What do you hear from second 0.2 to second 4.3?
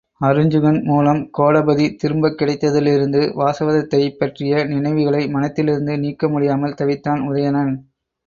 அருஞ்சுகன் மூலம் கோடபதி திரும்பக் கிடைத்ததிலிருந்து வாசவதத்தையைப்